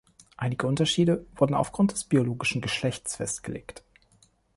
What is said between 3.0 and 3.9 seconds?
festgestellt.